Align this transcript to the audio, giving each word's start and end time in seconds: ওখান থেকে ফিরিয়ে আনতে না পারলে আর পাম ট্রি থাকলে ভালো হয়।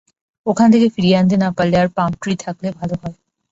ওখান 0.45 0.67
থেকে 0.73 0.87
ফিরিয়ে 0.93 1.17
আনতে 1.19 1.35
না 1.37 1.49
পারলে 1.57 1.75
আর 1.79 1.89
পাম 1.97 2.11
ট্রি 2.21 2.33
থাকলে 2.43 2.67
ভালো 2.79 2.95
হয়। 3.01 3.15